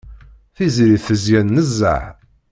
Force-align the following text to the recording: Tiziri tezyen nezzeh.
Tiziri 0.55 0.97
tezyen 1.05 1.47
nezzeh. 1.55 2.05